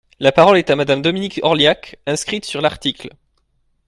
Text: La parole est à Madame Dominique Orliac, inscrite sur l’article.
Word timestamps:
La 0.19 0.31
parole 0.31 0.57
est 0.57 0.71
à 0.71 0.75
Madame 0.75 1.03
Dominique 1.03 1.39
Orliac, 1.43 1.99
inscrite 2.07 2.45
sur 2.45 2.59
l’article. 2.59 3.11